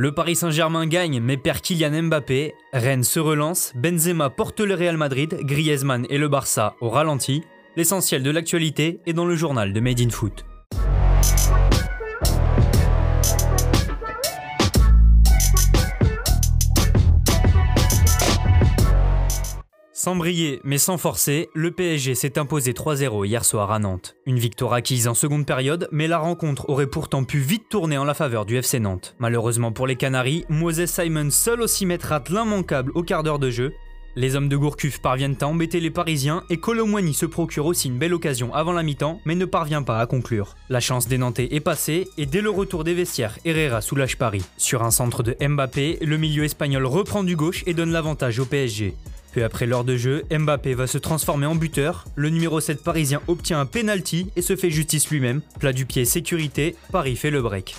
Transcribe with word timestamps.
Le 0.00 0.12
Paris 0.12 0.36
Saint-Germain 0.36 0.86
gagne 0.86 1.18
mais 1.18 1.36
perd 1.36 1.60
Kylian 1.60 2.04
Mbappé, 2.04 2.54
Rennes 2.72 3.02
se 3.02 3.18
relance, 3.18 3.72
Benzema 3.74 4.30
porte 4.30 4.60
le 4.60 4.74
Real 4.74 4.96
Madrid, 4.96 5.40
Griezmann 5.42 6.06
et 6.08 6.18
le 6.18 6.28
Barça 6.28 6.76
au 6.80 6.88
ralenti. 6.88 7.42
L'essentiel 7.74 8.22
de 8.22 8.30
l'actualité 8.30 9.00
est 9.06 9.12
dans 9.12 9.24
le 9.24 9.34
journal 9.34 9.72
de 9.72 9.80
Made 9.80 10.00
in 10.00 10.10
Foot. 10.10 10.44
Sans 20.08 20.16
briller, 20.16 20.62
mais 20.64 20.78
sans 20.78 20.96
forcer, 20.96 21.50
le 21.52 21.70
PSG 21.70 22.14
s'est 22.14 22.38
imposé 22.38 22.72
3-0 22.72 23.26
hier 23.26 23.44
soir 23.44 23.70
à 23.70 23.78
Nantes. 23.78 24.16
Une 24.24 24.38
victoire 24.38 24.72
acquise 24.72 25.06
en 25.06 25.12
seconde 25.12 25.44
période, 25.44 25.86
mais 25.92 26.08
la 26.08 26.16
rencontre 26.16 26.70
aurait 26.70 26.86
pourtant 26.86 27.24
pu 27.24 27.40
vite 27.40 27.68
tourner 27.68 27.98
en 27.98 28.06
la 28.06 28.14
faveur 28.14 28.46
du 28.46 28.56
FC 28.56 28.80
Nantes. 28.80 29.14
Malheureusement 29.18 29.70
pour 29.70 29.86
les 29.86 29.96
Canaries, 29.96 30.46
Moses 30.48 30.86
Simon 30.86 31.28
seul 31.28 31.60
aussi 31.60 31.84
mettra 31.84 32.24
l'immanquable 32.26 32.90
au 32.94 33.02
quart 33.02 33.22
d'heure 33.22 33.38
de 33.38 33.50
jeu. 33.50 33.74
Les 34.16 34.34
hommes 34.34 34.48
de 34.48 34.56
Gourcuff 34.56 35.02
parviennent 35.02 35.36
à 35.42 35.46
embêter 35.46 35.78
les 35.78 35.90
Parisiens 35.90 36.42
et 36.48 36.56
Colomwani 36.56 37.12
se 37.12 37.26
procure 37.26 37.66
aussi 37.66 37.88
une 37.88 37.98
belle 37.98 38.14
occasion 38.14 38.54
avant 38.54 38.72
la 38.72 38.82
mi-temps, 38.82 39.20
mais 39.26 39.34
ne 39.34 39.44
parvient 39.44 39.82
pas 39.82 40.00
à 40.00 40.06
conclure. 40.06 40.54
La 40.70 40.80
chance 40.80 41.06
des 41.06 41.18
Nantais 41.18 41.54
est 41.54 41.60
passée 41.60 42.08
et 42.16 42.24
dès 42.24 42.40
le 42.40 42.48
retour 42.48 42.82
des 42.82 42.94
vestiaires, 42.94 43.38
Herrera 43.44 43.82
soulage 43.82 44.16
Paris. 44.16 44.42
Sur 44.56 44.84
un 44.84 44.90
centre 44.90 45.22
de 45.22 45.36
Mbappé, 45.38 45.98
le 46.00 46.16
milieu 46.16 46.44
espagnol 46.44 46.86
reprend 46.86 47.24
du 47.24 47.36
gauche 47.36 47.62
et 47.66 47.74
donne 47.74 47.92
l'avantage 47.92 48.38
au 48.38 48.46
PSG. 48.46 48.94
Peu 49.32 49.44
après 49.44 49.66
l'heure 49.66 49.84
de 49.84 49.96
jeu, 49.96 50.24
Mbappé 50.30 50.74
va 50.74 50.86
se 50.86 50.98
transformer 50.98 51.46
en 51.46 51.54
buteur, 51.54 52.04
le 52.16 52.30
numéro 52.30 52.60
7 52.60 52.82
parisien 52.82 53.20
obtient 53.28 53.60
un 53.60 53.66
penalty 53.66 54.30
et 54.36 54.42
se 54.42 54.56
fait 54.56 54.70
justice 54.70 55.10
lui-même, 55.10 55.42
plat 55.60 55.72
du 55.72 55.84
pied 55.84 56.04
sécurité, 56.04 56.76
Paris 56.90 57.16
fait 57.16 57.30
le 57.30 57.42
break. 57.42 57.76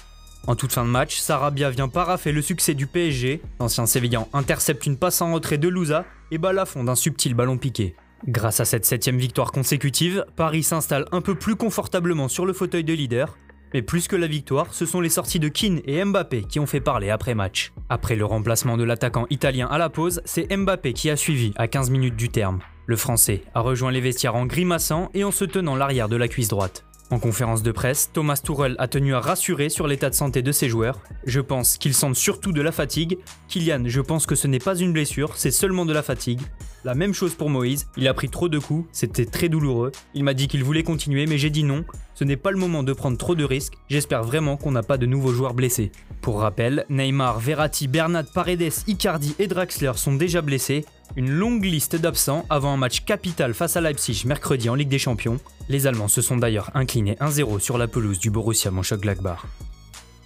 En 0.48 0.56
toute 0.56 0.72
fin 0.72 0.86
de 0.86 0.90
match, 0.90 1.18
Sarabia 1.20 1.70
vient 1.70 1.90
paraffer 1.90 2.32
le 2.32 2.42
succès 2.42 2.74
du 2.74 2.88
PSG, 2.88 3.42
l'ancien 3.60 3.86
Sévillan 3.86 4.30
intercepte 4.34 4.86
une 4.86 4.98
passe 4.98 5.22
en 5.22 5.34
retrait 5.34 5.58
de 5.58 5.68
Louza 5.68 6.06
et 6.32 6.38
bat 6.38 6.66
fond 6.66 6.84
d'un 6.84 6.96
subtil 6.96 7.34
ballon 7.34 7.58
piqué. 7.58 7.96
Grâce 8.28 8.60
à 8.60 8.66
cette 8.66 8.86
septième 8.86 9.18
victoire 9.18 9.52
consécutive, 9.52 10.26
Paris 10.36 10.64
s'installe 10.64 11.06
un 11.12 11.22
peu 11.22 11.36
plus 11.36 11.56
confortablement 11.56 12.28
sur 12.28 12.46
le 12.46 12.54
fauteuil 12.54 12.84
de 12.84 12.94
leader 12.94 13.38
mais 13.74 13.82
plus 13.82 14.08
que 14.08 14.16
la 14.16 14.28
victoire, 14.28 14.74
ce 14.74 14.86
sont 14.86 15.02
les 15.02 15.10
sorties 15.10 15.40
de 15.40 15.48
Keane 15.48 15.82
et 15.86 16.04
Mbappé 16.04 16.44
qui 16.44 16.60
ont 16.60 16.66
fait 16.66 16.82
parler 16.82 17.10
après 17.10 17.36
match. 17.36 17.72
Après 17.90 18.16
le 18.16 18.26
remplacement 18.26 18.78
de 18.78 18.84
l'attaquant 18.84 19.28
italien 19.30 19.68
à 19.68 19.78
la 19.78 19.90
pause, 19.90 20.22
c'est 20.26 20.56
Mbappé 20.56 20.94
qui 20.94 21.10
a 21.10 21.16
suivi 21.16 21.54
à 21.56 21.68
15 21.68 21.90
minutes 21.90 22.16
du 22.16 22.30
terme. 22.30 22.60
Le 22.86 22.96
Français 22.96 23.44
a 23.54 23.62
rejoint 23.62 23.92
les 23.92 24.02
vestiaires 24.02 24.36
en 24.36 24.46
grimaçant 24.46 25.12
et 25.14 25.24
en 25.24 25.32
se 25.32 25.46
tenant 25.46 25.76
l'arrière 25.76 26.10
de 26.10 26.16
la 26.16 26.28
cuisse 26.28 26.48
droite. 26.48 26.89
En 27.12 27.18
conférence 27.18 27.64
de 27.64 27.72
presse, 27.72 28.12
Thomas 28.14 28.40
Tourel 28.44 28.76
a 28.78 28.88
tenu 28.88 29.16
à 29.16 29.20
rassurer 29.20 29.70
sur 29.70 29.88
l'état 29.88 30.12
de 30.12 30.16
santé 30.16 30.44
de 30.44 30.52
ses 30.52 30.70
joueurs. 30.70 31.00
Je 31.26 31.40
pense 31.40 31.78
qu'ils 31.80 31.96
sentent 31.96 32.16
surtout 32.16 32.52
de 32.52 32.62
la 32.62 32.72
fatigue. 32.72 33.18
Kylian, 33.48 33.84
je 33.88 34.02
pense 34.02 34.28
que 34.28 34.36
ce 34.36 34.46
n'est 34.46 34.60
pas 34.60 34.76
une 34.76 34.94
blessure, 34.94 35.36
c'est 35.36 35.50
seulement 35.50 35.88
de 35.88 35.94
la 35.94 36.04
fatigue. 36.04 36.42
La 36.84 36.94
même 36.94 37.16
chose 37.16 37.34
pour 37.34 37.50
Moïse, 37.50 37.88
il 37.98 38.08
a 38.08 38.14
pris 38.14 38.30
trop 38.30 38.48
de 38.48 38.60
coups, 38.60 38.88
c'était 38.92 39.26
très 39.26 39.50
douloureux. 39.50 39.92
Il 40.14 40.24
m'a 40.24 40.36
dit 40.36 40.48
qu'il 40.48 40.64
voulait 40.64 40.84
continuer, 40.84 41.26
mais 41.26 41.40
j'ai 41.40 41.50
dit 41.50 41.64
non. 41.64 41.84
Ce 42.14 42.24
n'est 42.24 42.38
pas 42.38 42.52
le 42.52 42.58
moment 42.58 42.84
de 42.84 42.94
prendre 42.94 43.18
trop 43.18 43.34
de 43.34 43.44
risques, 43.44 43.74
j'espère 43.90 44.24
vraiment 44.24 44.56
qu'on 44.56 44.72
n'a 44.72 44.84
pas 44.84 44.98
de 44.98 45.08
nouveaux 45.08 45.34
joueurs 45.34 45.56
blessés. 45.56 45.92
Pour 46.22 46.42
rappel, 46.42 46.86
Neymar, 46.90 47.40
Verratti, 47.40 47.88
Bernat, 47.88 48.26
Paredes, 48.36 48.72
Icardi 48.88 49.36
et 49.40 49.48
Draxler 49.48 49.94
sont 49.96 50.14
déjà 50.14 50.42
blessés. 50.42 50.86
Une 51.16 51.32
longue 51.32 51.66
liste 51.66 51.96
d'absents 51.96 52.46
avant 52.50 52.72
un 52.72 52.78
match 52.78 53.04
capital 53.04 53.56
face 53.56 53.76
à 53.76 53.82
Leipzig 53.82 54.24
mercredi 54.26 54.70
en 54.70 54.76
Ligue 54.76 54.90
des 54.90 55.00
Champions. 55.00 55.40
Les 55.68 55.88
Allemands 55.88 56.08
se 56.08 56.22
sont 56.22 56.38
d'ailleurs 56.38 56.70
inclinés 56.76 57.16
1-0 57.20 57.60
sur 57.60 57.78
la 57.80 57.88
pelouse 57.88 58.20
du 58.20 58.30
Borussia 58.30 58.70
Mönchengladbach. 58.70 59.46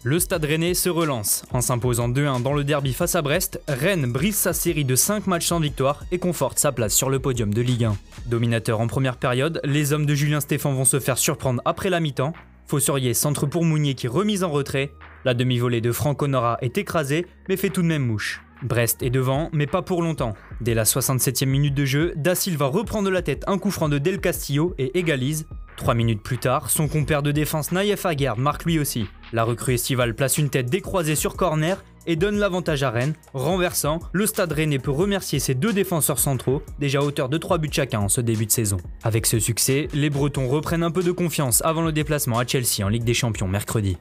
Le 0.04 0.20
Stade 0.20 0.44
Rennais 0.44 0.74
se 0.74 0.90
relance. 0.90 1.46
En 1.52 1.62
s'imposant 1.62 2.10
2-1 2.10 2.42
dans 2.44 2.54
le 2.54 2.66
derby 2.66 2.92
face 2.92 3.16
à 3.16 3.22
Brest, 3.22 3.62
Rennes 3.70 4.12
brise 4.12 4.36
sa 4.36 4.52
série 4.52 4.84
de 4.84 4.98
5 4.98 5.28
matchs 5.28 5.48
sans 5.48 5.62
victoire 5.62 6.04
et 6.12 6.20
conforte 6.20 6.60
sa 6.60 6.74
place 6.74 6.94
sur 6.94 7.10
le 7.10 7.20
podium 7.20 7.54
de 7.54 7.62
Ligue 7.62 7.86
1. 7.86 7.96
Dominateur 8.26 8.82
en 8.82 8.88
première 8.88 9.16
période, 9.16 9.62
les 9.64 9.94
hommes 9.94 10.06
de 10.06 10.16
Julien 10.16 10.42
Stéphan 10.42 10.74
vont 10.74 10.84
se 10.84 11.00
faire 11.00 11.18
surprendre 11.18 11.62
après 11.64 11.90
la 11.90 12.02
mi-temps. 12.02 12.34
Fossurier 12.68 13.14
centre 13.14 13.46
pour 13.46 13.64
Mounier 13.64 13.96
qui 13.96 14.10
remise 14.10 14.44
en 14.44 14.52
retrait. 14.52 14.92
La 15.24 15.34
demi-volée 15.34 15.80
de 15.80 15.94
Franck 15.94 16.22
Honora 16.22 16.58
est 16.62 16.78
écrasée 16.78 17.26
mais 17.48 17.56
fait 17.56 17.70
tout 17.70 17.82
de 17.82 17.88
même 17.88 18.06
mouche. 18.06 18.42
Brest 18.64 19.04
est 19.04 19.10
devant, 19.10 19.50
mais 19.52 19.68
pas 19.68 19.82
pour 19.82 20.02
longtemps. 20.02 20.34
Dès 20.62 20.74
la 20.74 20.86
67e 20.86 21.46
minute 21.46 21.76
de 21.76 21.86
jeu, 21.86 22.14
Da 22.16 22.34
Silva 22.34 22.68
reprend 22.68 23.04
de 23.04 23.10
la 23.10 23.22
tête 23.22 23.44
un 23.48 23.58
coup 23.58 23.72
franc 23.72 23.90
de 23.90 23.98
Del 23.98 24.22
Castillo 24.22 24.74
et 24.78 24.98
égalise. 24.98 25.46
Trois 25.76 25.96
minutes 25.96 26.24
plus 26.24 26.38
tard, 26.38 26.70
son 26.70 26.88
compère 26.88 27.24
de 27.24 27.32
défense 27.32 27.72
Naïef 27.72 28.06
Aguerd 28.06 28.38
marque 28.40 28.66
lui 28.66 28.80
aussi. 28.80 29.06
La 29.34 29.44
recrue 29.44 29.74
estivale 29.74 30.16
place 30.16 30.38
une 30.38 30.50
tête 30.50 30.70
décroisée 30.70 31.16
sur 31.16 31.36
corner 31.36 31.84
et 32.06 32.16
donne 32.16 32.38
l'avantage 32.38 32.84
à 32.84 32.92
Rennes. 32.92 33.16
Renversant, 33.34 34.00
le 34.12 34.26
stade 34.26 34.52
rennais 34.52 34.80
peut 34.80 34.92
remercier 34.92 35.40
ses 35.40 35.56
deux 35.56 35.74
défenseurs 35.74 36.20
centraux, 36.20 36.62
déjà 36.80 37.02
hauteur 37.02 37.30
de 37.30 37.38
3 37.38 37.58
buts 37.58 37.70
chacun 37.72 38.00
en 38.00 38.10
ce 38.10 38.22
début 38.22 38.46
de 38.46 38.52
saison. 38.52 38.78
Avec 39.04 39.26
ce 39.26 39.40
succès, 39.40 39.88
les 39.94 40.10
Bretons 40.10 40.48
reprennent 40.48 40.84
un 40.84 40.92
peu 40.92 41.04
de 41.04 41.12
confiance 41.12 41.62
avant 41.66 41.82
le 41.82 41.92
déplacement 41.92 42.40
à 42.40 42.46
Chelsea 42.46 42.86
en 42.86 42.90
Ligue 42.90 43.04
des 43.04 43.14
Champions 43.14 43.48
mercredi. 43.48 43.98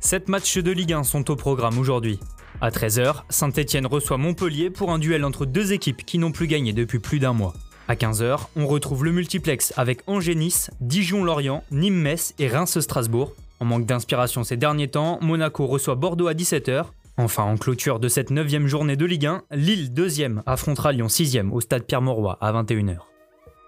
Sept 0.00 0.28
matchs 0.28 0.58
de 0.58 0.70
Ligue 0.70 0.92
1 0.92 1.02
sont 1.04 1.30
au 1.30 1.36
programme 1.36 1.78
aujourd'hui. 1.78 2.20
À 2.62 2.68
13h, 2.68 3.22
Saint-Etienne 3.30 3.86
reçoit 3.86 4.18
Montpellier 4.18 4.68
pour 4.68 4.92
un 4.92 4.98
duel 4.98 5.24
entre 5.24 5.46
deux 5.46 5.72
équipes 5.72 6.04
qui 6.04 6.18
n'ont 6.18 6.30
plus 6.30 6.46
gagné 6.46 6.74
depuis 6.74 6.98
plus 6.98 7.18
d'un 7.18 7.32
mois. 7.32 7.54
À 7.88 7.94
15h, 7.94 8.48
on 8.54 8.66
retrouve 8.66 9.06
le 9.06 9.12
multiplex 9.12 9.72
avec 9.78 10.02
Angers-Nice, 10.06 10.70
Dijon-Lorient, 10.82 11.64
Nîmes-Metz 11.70 12.34
et 12.38 12.48
Reims-Strasbourg. 12.48 13.32
En 13.60 13.64
manque 13.64 13.86
d'inspiration 13.86 14.44
ces 14.44 14.58
derniers 14.58 14.88
temps, 14.88 15.18
Monaco 15.22 15.66
reçoit 15.66 15.94
Bordeaux 15.94 16.28
à 16.28 16.34
17h. 16.34 16.84
Enfin, 17.16 17.44
en 17.44 17.56
clôture 17.56 17.98
de 17.98 18.08
cette 18.08 18.30
9 18.30 18.66
journée 18.66 18.96
de 18.96 19.06
Ligue 19.06 19.26
1, 19.26 19.42
Lille 19.52 19.90
2e 19.94 20.42
affrontera 20.44 20.92
Lyon 20.92 21.06
6e 21.06 21.50
au 21.52 21.62
stade 21.62 21.84
Pierre-Mauroy 21.84 22.36
à 22.42 22.52
21h. 22.52 22.98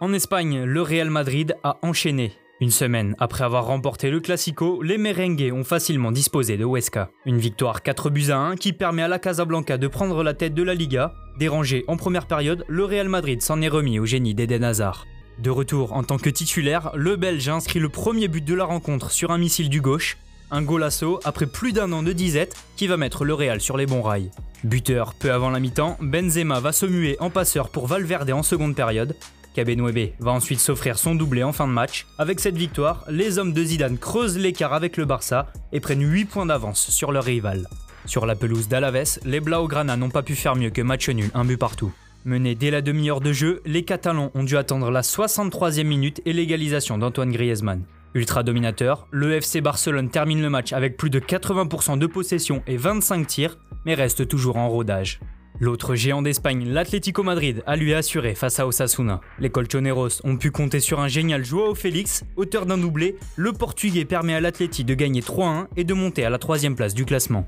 En 0.01 0.13
Espagne, 0.13 0.65
le 0.65 0.83
Real 0.83 1.09
Madrid 1.09 1.57
a 1.65 1.79
enchaîné 1.81 2.35
une 2.63 2.71
semaine 2.71 3.17
après 3.19 3.43
avoir 3.43 3.67
remporté 3.67 4.09
le 4.09 4.21
Classico, 4.21 4.83
les 4.83 4.97
Merengues 4.97 5.51
ont 5.53 5.65
facilement 5.65 6.13
disposé 6.13 6.57
de 6.57 6.65
Huesca. 6.65 7.11
Une 7.27 7.39
victoire 7.39 7.83
4 7.83 8.09
buts 8.09 8.31
à 8.31 8.39
1 8.39 8.55
qui 8.55 8.73
permet 8.73 9.03
à 9.03 9.09
la 9.09 9.19
Casablanca 9.19 9.79
de 9.79 9.89
prendre 9.89 10.23
la 10.23 10.33
tête 10.33 10.55
de 10.55 10.63
la 10.63 10.75
Liga. 10.75 11.13
Dérangé 11.41 11.83
en 11.89 11.97
première 11.97 12.27
période, 12.27 12.65
le 12.69 12.85
Real 12.85 13.09
Madrid 13.09 13.43
s'en 13.43 13.61
est 13.63 13.69
remis 13.69 13.99
au 13.99 14.07
génie 14.07 14.37
d'Eden 14.37 14.63
Hazard. 14.63 15.09
De 15.41 15.51
retour 15.51 15.93
en 15.93 16.05
tant 16.05 16.19
que 16.19 16.31
titulaire, 16.31 16.93
le 16.95 17.17
Belge 17.17 17.49
inscrit 17.49 17.81
le 17.81 17.89
premier 17.89 18.29
but 18.29 18.45
de 18.45 18.55
la 18.55 18.65
rencontre 18.65 19.11
sur 19.11 19.33
un 19.33 19.39
missile 19.39 19.69
du 19.69 19.81
gauche, 19.81 20.17
un 20.53 20.63
golasso 20.63 21.19
après 21.25 21.47
plus 21.47 21.73
d'un 21.73 21.91
an 21.91 22.05
de 22.05 22.13
disette 22.13 22.55
qui 22.77 22.87
va 22.87 22.97
mettre 22.97 23.25
le 23.25 23.35
Real 23.35 23.61
sur 23.61 23.77
les 23.77 23.87
bons 23.87 24.03
rails. 24.03 24.31
Buteur 24.63 25.15
peu 25.15 25.33
avant 25.33 25.51
la 25.51 25.59
mi-temps, 25.59 25.97
Benzema 26.01 26.61
va 26.61 26.71
se 26.71 26.87
muer 26.87 27.17
en 27.19 27.29
passeur 27.29 27.71
pour 27.71 27.89
Valverde 27.89 28.31
en 28.31 28.45
seconde 28.45 28.77
période, 28.77 29.17
Kabenwebe 29.55 30.13
va 30.19 30.33
ensuite 30.33 30.61
s'offrir 30.61 30.99
son 30.99 31.15
doublé 31.15 31.43
en 31.43 31.53
fin 31.53 31.67
de 31.67 31.73
match. 31.73 32.07
Avec 32.19 32.41
cette 32.41 32.57
victoire, 32.57 33.05
les 33.09 33.39
hommes 33.39 33.53
de 33.53 33.63
Zidane 33.63 33.99
creusent 33.99 34.39
l'écart 34.39 34.73
avec 34.73 34.97
le 34.97 35.05
Barça 35.05 35.53
et 35.73 35.81
prennent 35.81 36.03
8 36.03 36.25
points 36.27 36.47
d'avance 36.47 36.91
sur 36.91 37.13
leur 37.13 37.25
rival. 37.25 37.69
Sur 38.07 38.27
la 38.27 38.35
pelouse 38.35 38.69
d'Alaves, 38.69 39.19
les 39.25 39.41
Blaugrana 39.41 39.97
n'ont 39.97 40.11
pas 40.11 40.23
pu 40.23 40.35
faire 40.35 40.57
mieux 40.57 40.71
que 40.71 40.83
match 40.83 41.09
nul, 41.09 41.31
un 41.35 41.45
but 41.45 41.57
partout. 41.57 41.93
Menés 42.25 42.55
dès 42.55 42.71
la 42.71 42.83
demi-heure 42.83 43.21
de 43.21 43.33
jeu, 43.33 43.63
les 43.65 43.85
Catalans 43.85 44.31
ont 44.35 44.45
dû 44.45 44.57
attendre 44.57 44.91
la 44.91 45.03
63e 45.03 45.85
minute 45.85 46.23
et 46.25 46.33
l'égalisation 46.33 46.99
d'Antoine 46.99 47.33
Griezmann. 47.33 47.83
Ultra 48.15 48.43
dominateur, 48.43 49.07
le 49.11 49.33
FC 49.33 49.61
Barcelone 49.61 50.11
termine 50.11 50.43
le 50.43 50.51
match 50.51 50.73
avec 50.73 50.97
plus 50.97 51.11
de 51.11 51.19
80% 51.19 51.99
de 51.99 52.07
possession 52.07 52.63
et 52.67 52.77
25 52.77 53.27
tirs, 53.27 53.59
mais 53.85 53.95
reste 53.95 54.29
toujours 54.29 54.57
en 54.57 54.69
rodage. 54.69 55.19
L'autre 55.61 55.95
géant 55.95 56.23
d'Espagne, 56.23 56.69
l'Atlético 56.69 57.23
Madrid, 57.23 57.63
a 57.67 57.77
lui 57.77 57.95
assuré 57.95 58.35
face 58.35 58.59
à 58.59 58.67
Osasuna. 58.67 59.21
Les 59.39 59.51
Colchoneros 59.51 60.21
ont 60.25 60.37
pu 60.37 60.51
compter 60.51 60.81
sur 60.81 61.01
un 61.01 61.09
génial 61.09 61.45
Joao 61.45 61.75
Félix, 61.75 62.25
auteur 62.37 62.67
d'un 62.67 62.79
doublé. 62.79 63.17
Le 63.37 63.53
Portugais 63.53 64.05
permet 64.05 64.35
à 64.35 64.41
l'Atleti 64.41 64.85
de 64.85 64.95
gagner 64.95 65.21
3-1 65.21 65.67
et 65.77 65.85
de 65.85 65.95
monter 65.95 66.25
à 66.25 66.31
la 66.31 66.39
troisième 66.39 66.75
place 66.75 66.95
du 66.95 67.05
classement. 67.05 67.47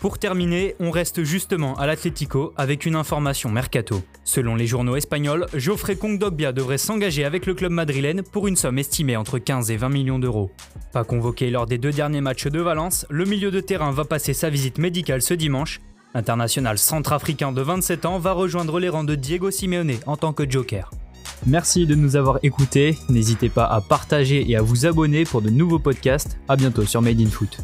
Pour 0.00 0.18
terminer, 0.18 0.76
on 0.78 0.90
reste 0.90 1.24
justement 1.24 1.74
à 1.76 1.86
l'Atlético 1.86 2.52
avec 2.56 2.84
une 2.84 2.96
information 2.96 3.50
mercato. 3.50 4.02
Selon 4.24 4.54
les 4.54 4.66
journaux 4.66 4.94
espagnols, 4.94 5.46
Geoffrey 5.54 5.96
Kondogbia 5.96 6.52
devrait 6.52 6.76
s'engager 6.76 7.24
avec 7.24 7.46
le 7.46 7.54
club 7.54 7.72
madrilène 7.72 8.22
pour 8.22 8.46
une 8.46 8.56
somme 8.56 8.78
estimée 8.78 9.16
entre 9.16 9.38
15 9.38 9.70
et 9.70 9.76
20 9.78 9.88
millions 9.88 10.18
d'euros. 10.18 10.50
Pas 10.92 11.04
convoqué 11.04 11.50
lors 11.50 11.66
des 11.66 11.78
deux 11.78 11.92
derniers 11.92 12.20
matchs 12.20 12.46
de 12.46 12.60
Valence, 12.60 13.06
le 13.08 13.24
milieu 13.24 13.50
de 13.50 13.60
terrain 13.60 13.90
va 13.90 14.04
passer 14.04 14.34
sa 14.34 14.50
visite 14.50 14.76
médicale 14.76 15.22
ce 15.22 15.32
dimanche 15.32 15.80
L'international 16.16 16.78
centrafricain 16.78 17.52
de 17.52 17.60
27 17.60 18.06
ans 18.06 18.18
va 18.18 18.32
rejoindre 18.32 18.80
les 18.80 18.88
rangs 18.88 19.04
de 19.04 19.14
Diego 19.14 19.50
Simeone 19.50 19.96
en 20.06 20.16
tant 20.16 20.32
que 20.32 20.50
joker. 20.50 20.90
Merci 21.44 21.84
de 21.84 21.94
nous 21.94 22.16
avoir 22.16 22.38
écoutés, 22.42 22.96
n'hésitez 23.10 23.50
pas 23.50 23.66
à 23.66 23.82
partager 23.82 24.50
et 24.50 24.56
à 24.56 24.62
vous 24.62 24.86
abonner 24.86 25.24
pour 25.24 25.42
de 25.42 25.50
nouveaux 25.50 25.78
podcasts. 25.78 26.38
A 26.48 26.56
bientôt 26.56 26.86
sur 26.86 27.02
Made 27.02 27.20
in 27.20 27.26
Foot. 27.26 27.58